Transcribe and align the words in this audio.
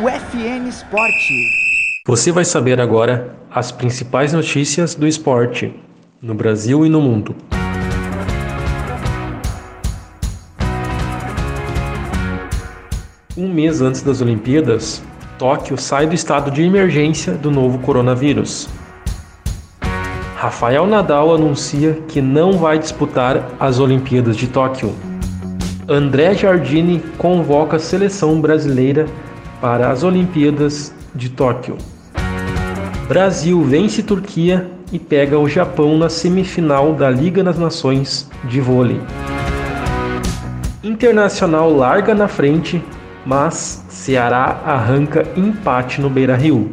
no 0.00 0.08
FN 0.08 0.66
Esporte. 0.66 1.50
Você 2.06 2.32
vai 2.32 2.42
saber 2.42 2.80
agora 2.80 3.36
as 3.50 3.70
principais 3.70 4.32
notícias 4.32 4.94
do 4.94 5.06
esporte 5.06 5.74
no 6.22 6.34
Brasil 6.34 6.86
e 6.86 6.88
no 6.88 7.02
mundo. 7.02 7.36
Um 13.36 13.52
mês 13.52 13.82
antes 13.82 14.00
das 14.00 14.22
Olimpíadas, 14.22 15.02
Tóquio 15.38 15.76
sai 15.76 16.06
do 16.06 16.14
estado 16.14 16.50
de 16.50 16.62
emergência 16.62 17.34
do 17.34 17.50
novo 17.50 17.78
coronavírus. 17.80 18.70
Rafael 20.34 20.86
Nadal 20.86 21.34
anuncia 21.34 21.98
que 22.08 22.22
não 22.22 22.52
vai 22.52 22.78
disputar 22.78 23.50
as 23.60 23.78
Olimpíadas 23.78 24.38
de 24.38 24.48
Tóquio. 24.48 24.94
André 25.86 26.32
Jardine 26.34 27.00
convoca 27.18 27.76
a 27.76 27.80
seleção 27.80 28.40
brasileira 28.40 29.06
para 29.60 29.90
as 29.90 30.02
Olimpíadas 30.02 30.94
de 31.14 31.28
Tóquio. 31.28 31.76
Brasil 33.06 33.62
vence 33.62 34.02
Turquia 34.02 34.70
e 34.92 34.98
pega 34.98 35.38
o 35.38 35.48
Japão 35.48 35.98
na 35.98 36.08
semifinal 36.08 36.94
da 36.94 37.10
Liga 37.10 37.42
das 37.42 37.58
Nações 37.58 38.30
de 38.44 38.60
vôlei. 38.60 39.00
Internacional 40.82 41.70
larga 41.70 42.14
na 42.14 42.26
frente, 42.26 42.82
mas 43.26 43.84
Ceará 43.88 44.62
arranca 44.64 45.26
empate 45.36 46.00
no 46.00 46.08
Beira-Rio. 46.08 46.70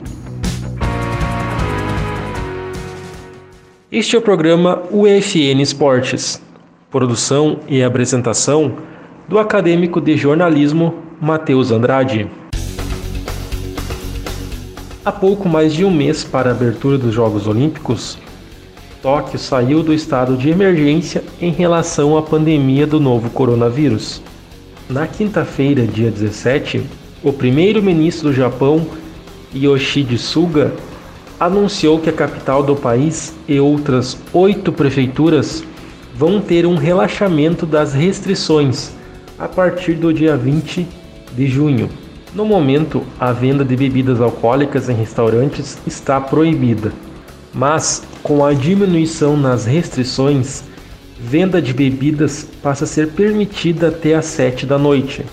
Este 3.92 4.16
é 4.16 4.20
o 4.20 4.22
programa 4.22 4.84
UFN 4.92 5.62
Esportes, 5.62 6.42
produção 6.90 7.60
e 7.68 7.84
apresentação 7.84 8.76
do 9.28 9.40
acadêmico 9.40 10.00
de 10.00 10.16
jornalismo 10.16 10.96
Matheus 11.20 11.72
Andrade. 11.72 12.30
Há 15.08 15.12
pouco 15.14 15.48
mais 15.48 15.74
de 15.74 15.86
um 15.86 15.90
mês 15.90 16.26
para 16.26 16.50
a 16.50 16.52
abertura 16.52 16.98
dos 16.98 17.14
Jogos 17.14 17.48
Olímpicos, 17.48 18.18
Tóquio 19.02 19.40
saiu 19.40 19.82
do 19.82 19.94
estado 19.94 20.36
de 20.36 20.50
emergência 20.50 21.24
em 21.42 21.50
relação 21.50 22.18
à 22.18 22.22
pandemia 22.22 22.86
do 22.86 23.00
novo 23.00 23.30
coronavírus. 23.30 24.22
Na 24.90 25.08
quinta-feira, 25.08 25.88
dia 25.88 26.12
17, 26.12 26.84
o 27.24 27.32
primeiro-ministro 27.32 28.28
do 28.28 28.36
Japão, 28.36 28.86
Yoshide 29.56 30.18
Suga, 30.18 30.74
anunciou 31.40 32.00
que 32.00 32.10
a 32.10 32.14
capital 32.14 32.62
do 32.62 32.76
país 32.76 33.34
e 33.48 33.62
outras 33.62 34.18
oito 34.34 34.74
prefeituras 34.74 35.64
vão 36.14 36.42
ter 36.42 36.66
um 36.66 36.76
relaxamento 36.76 37.66
das 37.66 37.94
restrições 37.94 38.92
a 39.40 39.48
partir 39.48 39.94
do 39.94 40.14
dia 40.14 40.36
20 40.36 40.86
de 41.34 41.48
junho. 41.48 42.07
No 42.38 42.46
momento, 42.46 43.02
a 43.20 43.32
venda 43.32 43.66
de 43.66 43.76
bebidas 43.76 44.22
alcoólicas 44.22 44.90
em 44.90 44.94
restaurantes 44.94 45.76
está 45.88 46.22
proibida, 46.22 46.94
mas 47.52 48.04
com 48.22 48.46
a 48.46 48.54
diminuição 48.54 49.36
nas 49.36 49.66
restrições, 49.66 50.64
venda 51.20 51.60
de 51.60 51.74
bebidas 51.74 52.48
passa 52.62 52.84
a 52.84 52.88
ser 52.88 53.08
permitida 53.14 53.88
até 53.88 54.14
às 54.14 54.26
7 54.26 54.68
da 54.68 54.78
noite. 54.78 55.26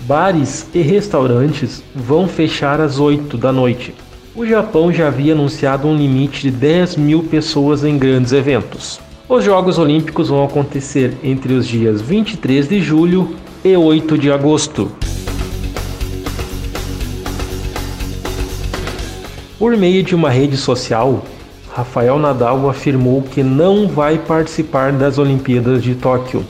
Bares 0.00 0.66
e 0.74 0.80
restaurantes 0.80 1.80
vão 1.94 2.26
fechar 2.26 2.80
às 2.80 2.98
8 2.98 3.38
da 3.38 3.52
noite. 3.52 3.94
O 4.34 4.44
Japão 4.44 4.92
já 4.92 5.06
havia 5.06 5.34
anunciado 5.34 5.86
um 5.86 5.96
limite 5.96 6.42
de 6.42 6.50
10 6.50 6.96
mil 6.96 7.22
pessoas 7.22 7.84
em 7.84 7.96
grandes 7.96 8.32
eventos. 8.32 8.98
Os 9.28 9.44
Jogos 9.44 9.78
Olímpicos 9.78 10.28
vão 10.28 10.44
acontecer 10.44 11.18
entre 11.22 11.52
os 11.52 11.68
dias 11.68 12.02
23 12.02 12.68
de 12.68 12.80
julho 12.80 13.36
e 13.64 13.76
8 13.76 14.18
de 14.18 14.32
agosto. 14.32 14.90
Por 19.58 19.76
meio 19.76 20.04
de 20.04 20.14
uma 20.14 20.30
rede 20.30 20.56
social, 20.56 21.24
Rafael 21.74 22.16
Nadal 22.16 22.70
afirmou 22.70 23.22
que 23.22 23.42
não 23.42 23.88
vai 23.88 24.16
participar 24.16 24.92
das 24.92 25.18
Olimpíadas 25.18 25.82
de 25.82 25.96
Tóquio. 25.96 26.44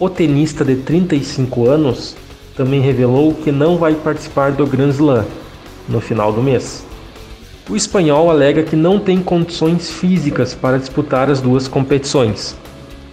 O 0.00 0.08
tenista 0.08 0.64
de 0.64 0.76
35 0.76 1.68
anos 1.68 2.16
também 2.56 2.80
revelou 2.80 3.34
que 3.34 3.52
não 3.52 3.76
vai 3.76 3.94
participar 3.94 4.52
do 4.52 4.66
Grand 4.66 4.88
Slam 4.88 5.26
no 5.86 6.00
final 6.00 6.32
do 6.32 6.42
mês. 6.42 6.86
O 7.68 7.76
espanhol 7.76 8.30
alega 8.30 8.62
que 8.62 8.74
não 8.74 8.98
tem 8.98 9.20
condições 9.20 9.90
físicas 9.90 10.54
para 10.54 10.78
disputar 10.78 11.28
as 11.28 11.42
duas 11.42 11.68
competições. 11.68 12.56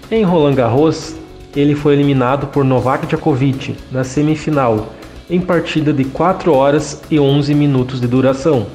Em 0.10 0.24
Roland 0.24 0.56
Garros, 0.56 1.14
ele 1.54 1.76
foi 1.76 1.92
eliminado 1.92 2.48
por 2.48 2.64
Novak 2.64 3.06
Djokovic 3.06 3.76
na 3.92 4.06
semifinal, 4.06 4.94
em 5.30 5.42
partida 5.42 5.92
de 5.92 6.06
4 6.06 6.54
horas 6.54 7.02
e 7.12 7.20
11 7.20 7.54
minutos 7.54 8.00
de 8.00 8.08
duração. 8.08 8.66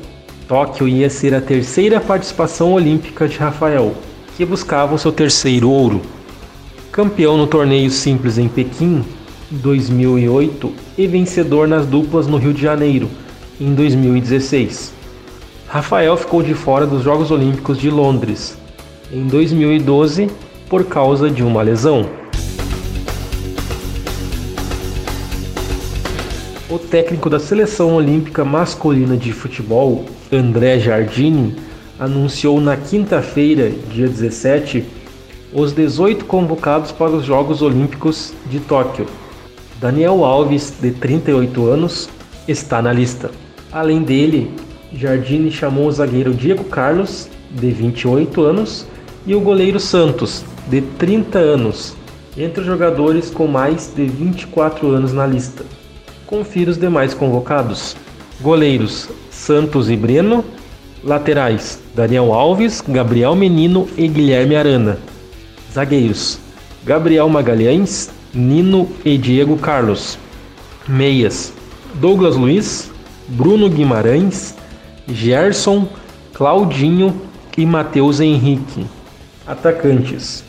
Tóquio 0.51 0.89
ia 0.89 1.09
ser 1.09 1.33
a 1.33 1.41
terceira 1.41 2.01
participação 2.01 2.73
olímpica 2.73 3.29
de 3.29 3.39
Rafael, 3.39 3.95
que 4.37 4.45
buscava 4.45 4.97
o 4.97 4.99
seu 4.99 5.13
terceiro 5.13 5.71
ouro. 5.71 6.03
Campeão 6.91 7.37
no 7.37 7.47
torneio 7.47 7.89
simples 7.89 8.37
em 8.37 8.49
Pequim, 8.49 9.05
2008, 9.49 10.75
e 10.99 11.07
vencedor 11.07 11.69
nas 11.69 11.87
duplas 11.87 12.27
no 12.27 12.37
Rio 12.37 12.53
de 12.53 12.61
Janeiro, 12.61 13.09
em 13.61 13.73
2016. 13.73 14.93
Rafael 15.69 16.17
ficou 16.17 16.43
de 16.43 16.53
fora 16.53 16.85
dos 16.85 17.05
Jogos 17.05 17.31
Olímpicos 17.31 17.79
de 17.79 17.89
Londres, 17.89 18.59
em 19.13 19.29
2012, 19.29 20.29
por 20.69 20.83
causa 20.83 21.31
de 21.31 21.45
uma 21.45 21.63
lesão. 21.63 22.20
O 26.71 26.79
técnico 26.79 27.29
da 27.29 27.41
seleção 27.41 27.95
olímpica 27.95 28.45
masculina 28.45 29.17
de 29.17 29.33
futebol, 29.33 30.05
André 30.31 30.79
Jardine, 30.79 31.57
anunciou 31.99 32.61
na 32.61 32.77
quinta-feira, 32.77 33.73
dia 33.93 34.07
17, 34.07 34.85
os 35.53 35.73
18 35.73 36.25
convocados 36.27 36.93
para 36.93 37.11
os 37.11 37.25
Jogos 37.25 37.61
Olímpicos 37.61 38.33
de 38.49 38.61
Tóquio. 38.61 39.07
Daniel 39.81 40.25
Alves, 40.25 40.73
de 40.81 40.93
38 40.93 41.67
anos, 41.67 42.09
está 42.47 42.81
na 42.81 42.93
lista. 42.93 43.33
Além 43.73 44.05
dele, 44.05 44.55
Jardine 44.93 45.51
chamou 45.51 45.89
o 45.89 45.93
zagueiro 45.93 46.33
Diego 46.33 46.63
Carlos, 46.63 47.29
de 47.51 47.69
28 47.73 48.43
anos, 48.43 48.87
e 49.27 49.35
o 49.35 49.41
goleiro 49.41 49.81
Santos, 49.81 50.45
de 50.69 50.81
30 50.83 51.37
anos, 51.37 51.97
entre 52.39 52.61
os 52.61 52.67
jogadores 52.69 53.29
com 53.29 53.49
mais 53.49 53.93
de 53.93 54.07
24 54.07 54.89
anos 54.89 55.13
na 55.13 55.27
lista. 55.27 55.65
Confira 56.31 56.71
os 56.71 56.77
demais 56.77 57.13
convocados. 57.13 57.97
Goleiros 58.41 59.09
Santos 59.33 59.91
e 59.91 59.97
Breno. 59.97 60.45
Laterais 61.03 61.83
Daniel 61.93 62.33
Alves, 62.33 62.81
Gabriel 62.87 63.35
Menino 63.35 63.89
e 63.97 64.07
Guilherme 64.07 64.55
Arana. 64.55 64.97
Zagueiros 65.73 66.39
Gabriel 66.85 67.29
Magalhães, 67.29 68.11
Nino 68.33 68.89
e 69.05 69.19
Diego 69.19 69.57
Carlos. 69.59 70.17
Meias 70.87 71.53
Douglas 71.95 72.37
Luiz, 72.37 72.93
Bruno 73.27 73.69
Guimarães, 73.69 74.55
Gerson, 75.09 75.89
Claudinho 76.33 77.21
e 77.59 77.67
Matheus 77.67 78.21
Henrique. 78.21 78.87
Atacantes 79.45 80.45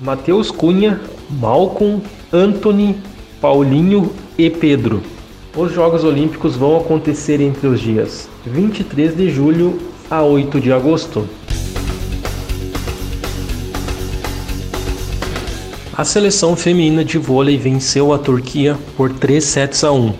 Matheus 0.00 0.52
Cunha, 0.52 1.00
Malcolm, 1.28 2.00
Anthony, 2.32 2.96
Paulinho 3.40 4.12
e 4.38 4.48
Pedro. 4.48 5.15
Os 5.56 5.72
Jogos 5.72 6.04
Olímpicos 6.04 6.54
vão 6.54 6.76
acontecer 6.76 7.40
entre 7.40 7.66
os 7.66 7.80
dias 7.80 8.28
23 8.44 9.16
de 9.16 9.30
julho 9.30 9.78
a 10.10 10.22
8 10.22 10.60
de 10.60 10.70
agosto. 10.70 11.26
A 15.96 16.04
seleção 16.04 16.54
feminina 16.54 17.02
de 17.02 17.16
vôlei 17.16 17.56
venceu 17.56 18.12
a 18.12 18.18
Turquia 18.18 18.76
por 18.98 19.10
3 19.14 19.42
sets 19.42 19.82
a 19.82 19.90
1 19.90 20.12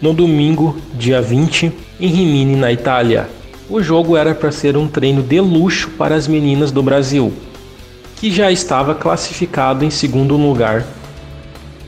no 0.00 0.14
domingo, 0.14 0.76
dia 0.94 1.20
20, 1.20 1.72
em 1.98 2.06
Rimini, 2.06 2.54
na 2.54 2.70
Itália. 2.70 3.28
O 3.68 3.82
jogo 3.82 4.16
era 4.16 4.36
para 4.36 4.52
ser 4.52 4.76
um 4.76 4.86
treino 4.86 5.20
de 5.20 5.40
luxo 5.40 5.90
para 5.98 6.14
as 6.14 6.28
meninas 6.28 6.70
do 6.70 6.80
Brasil, 6.80 7.32
que 8.20 8.30
já 8.30 8.52
estava 8.52 8.94
classificado 8.94 9.84
em 9.84 9.90
segundo 9.90 10.36
lugar 10.36 10.86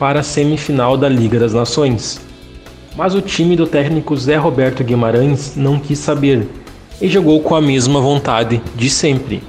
para 0.01 0.19
a 0.19 0.25
semifinal 0.25 0.97
da 0.97 1.09
Liga 1.09 1.39
das 1.39 1.55
Nações. 1.55 2.27
Mas 2.99 3.15
o 3.15 3.23
time 3.23 3.55
do 3.55 3.65
técnico 3.65 4.17
Zé 4.17 4.35
Roberto 4.35 4.83
Guimarães 4.83 5.55
não 5.55 5.79
quis 5.79 6.01
saber 6.01 6.49
e 7.01 7.07
jogou 7.07 7.41
com 7.41 7.55
a 7.55 7.61
mesma 7.61 8.01
vontade 8.01 8.61
de 8.75 8.91
sempre. 8.91 9.41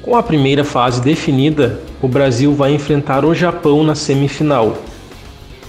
Com 0.00 0.16
a 0.16 0.22
primeira 0.22 0.62
fase 0.62 1.02
definida, 1.02 1.80
o 2.00 2.06
Brasil 2.06 2.54
vai 2.54 2.72
enfrentar 2.72 3.24
o 3.24 3.34
Japão 3.34 3.82
na 3.82 3.96
semifinal. 3.96 4.78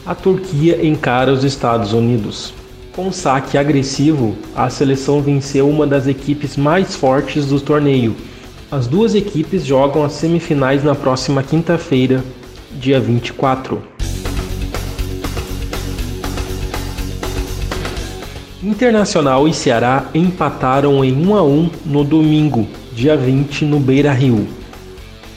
A 0.05 0.13
Turquia 0.13 0.85
encara 0.85 1.33
os 1.33 1.43
Estados 1.43 1.93
Unidos. 1.93 2.53
Com 2.95 3.11
saque 3.11 3.57
agressivo, 3.57 4.35
a 4.55 4.69
seleção 4.69 5.19
venceu 5.19 5.67
uma 5.67 5.87
das 5.87 6.05
equipes 6.05 6.55
mais 6.55 6.95
fortes 6.95 7.47
do 7.47 7.59
torneio. 7.59 8.15
As 8.69 8.85
duas 8.85 9.15
equipes 9.15 9.65
jogam 9.65 10.03
as 10.03 10.13
semifinais 10.13 10.83
na 10.83 10.93
próxima 10.93 11.41
quinta-feira, 11.41 12.23
dia 12.79 12.99
24. 12.99 13.94
Internacional 18.65 19.47
e 19.47 19.53
Ceará 19.53 20.05
empataram 20.11 21.05
em 21.05 21.13
1 21.13 21.35
a 21.35 21.43
1 21.43 21.69
no 21.85 22.03
domingo, 22.03 22.67
dia 22.91 23.15
20, 23.15 23.63
no 23.63 23.79
Beira-Rio, 23.79 24.47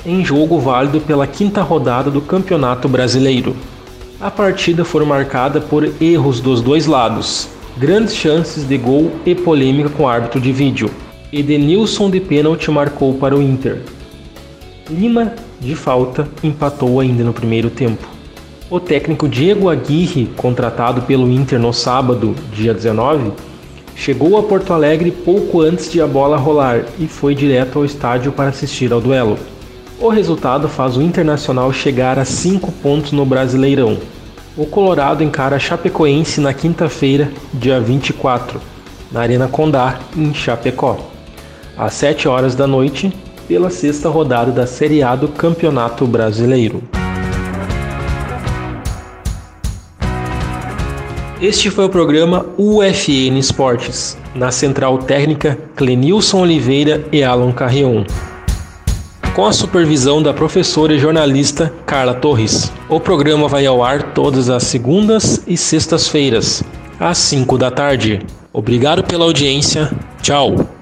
em 0.06 0.25
jogo 0.25 0.58
válido 0.58 0.98
pela 0.98 1.26
quinta 1.26 1.60
rodada 1.60 2.10
do 2.10 2.22
Campeonato 2.22 2.88
Brasileiro. 2.88 3.54
A 4.19 4.30
partida 4.30 4.82
foi 4.82 5.04
marcada 5.04 5.60
por 5.60 5.86
erros 6.00 6.40
dos 6.40 6.62
dois 6.62 6.86
lados, 6.86 7.50
grandes 7.76 8.16
chances 8.16 8.66
de 8.66 8.78
gol 8.78 9.12
e 9.26 9.34
polêmica 9.34 9.90
com 9.90 10.04
o 10.04 10.08
árbitro 10.08 10.40
de 10.40 10.50
vídeo. 10.50 10.90
Edenilson 11.30 12.08
de 12.08 12.20
pênalti 12.20 12.70
marcou 12.70 13.12
para 13.12 13.36
o 13.36 13.42
Inter. 13.42 13.82
Lima, 14.88 15.34
de 15.60 15.75
falta, 15.75 16.26
empatou 16.42 16.98
ainda 16.98 17.22
no 17.22 17.34
primeiro 17.34 17.69
tempo. 17.69 18.17
O 18.70 18.78
técnico 18.78 19.26
Diego 19.26 19.70
Aguirre, 19.70 20.26
contratado 20.36 21.00
pelo 21.02 21.30
Inter 21.32 21.58
no 21.58 21.72
sábado, 21.72 22.34
dia 22.52 22.74
19, 22.74 23.32
chegou 23.96 24.36
a 24.36 24.42
Porto 24.42 24.74
Alegre 24.74 25.10
pouco 25.10 25.62
antes 25.62 25.90
de 25.90 26.02
a 26.02 26.06
bola 26.06 26.36
rolar 26.36 26.84
e 26.98 27.08
foi 27.08 27.34
direto 27.34 27.78
ao 27.78 27.86
estádio 27.86 28.30
para 28.30 28.50
assistir 28.50 28.92
ao 28.92 29.00
duelo. 29.00 29.38
O 29.98 30.10
resultado 30.10 30.68
faz 30.68 30.98
o 30.98 31.02
Internacional 31.02 31.72
chegar 31.72 32.18
a 32.18 32.26
5 32.26 32.70
pontos 32.72 33.10
no 33.10 33.24
Brasileirão. 33.24 33.96
O 34.54 34.66
Colorado 34.66 35.24
encara 35.24 35.58
Chapecoense 35.58 36.38
na 36.38 36.52
quinta-feira, 36.52 37.32
dia 37.54 37.80
24, 37.80 38.60
na 39.10 39.22
Arena 39.22 39.48
Condá, 39.48 39.98
em 40.14 40.34
Chapecó, 40.34 40.98
às 41.74 41.94
7 41.94 42.28
horas 42.28 42.54
da 42.54 42.66
noite, 42.66 43.10
pela 43.48 43.70
sexta 43.70 44.10
rodada 44.10 44.52
da 44.52 44.66
Série 44.66 45.02
A 45.02 45.16
do 45.16 45.28
Campeonato 45.28 46.06
Brasileiro. 46.06 46.82
Este 51.40 51.70
foi 51.70 51.85
o 51.85 51.88
programa 51.88 52.46
UFN 52.58 53.38
Esportes, 53.38 54.19
na 54.35 54.50
central 54.50 54.99
técnica 54.99 55.58
Clenilson 55.76 56.40
Oliveira 56.40 57.05
e 57.12 57.23
Alan 57.23 57.52
Carrion 57.52 58.05
com 59.38 59.46
a 59.46 59.52
supervisão 59.52 60.20
da 60.20 60.35
professora 60.35 60.93
e 60.93 60.99
jornalista 60.99 61.73
Carla 61.87 62.12
Torres. 62.12 62.73
O 62.88 62.99
programa 62.99 63.46
vai 63.46 63.67
ao 63.67 63.85
ar 63.85 64.12
todas 64.12 64.50
as 64.50 64.64
segundas 64.64 65.40
e 65.46 65.56
sextas-feiras, 65.56 66.64
às 66.99 67.19
5 67.19 67.56
da 67.56 67.70
tarde. 67.70 68.20
Obrigado 68.52 69.05
pela 69.05 69.25
audiência. 69.25 69.93
Tchau. 70.20 70.77